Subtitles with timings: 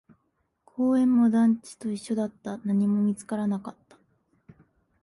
[0.65, 3.99] 公園も団地と一緒だった、何も見つからなかった